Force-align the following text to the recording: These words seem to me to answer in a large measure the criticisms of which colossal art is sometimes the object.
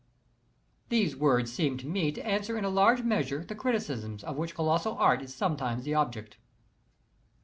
These 0.89 1.15
words 1.15 1.53
seem 1.53 1.77
to 1.77 1.85
me 1.85 2.11
to 2.11 2.25
answer 2.25 2.57
in 2.57 2.65
a 2.65 2.69
large 2.71 3.03
measure 3.03 3.45
the 3.45 3.53
criticisms 3.53 4.23
of 4.23 4.35
which 4.35 4.55
colossal 4.55 4.97
art 4.97 5.21
is 5.21 5.31
sometimes 5.35 5.83
the 5.83 5.93
object. 5.93 6.37